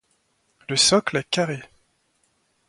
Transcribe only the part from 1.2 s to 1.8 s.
carré.